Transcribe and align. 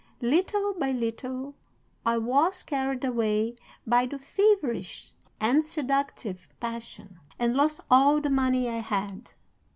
Little 0.23 0.73
by 0.73 0.91
little 0.93 1.53
I 2.07 2.17
was 2.17 2.63
carried 2.63 3.05
away 3.05 3.55
by 3.85 4.07
the 4.07 4.17
feverish 4.17 5.11
and 5.39 5.63
seductive 5.63 6.47
passion, 6.59 7.19
and 7.37 7.55
lost 7.55 7.81
all 7.91 8.19
the 8.19 8.31
money 8.31 8.67
I 8.67 8.79
had. 8.79 9.33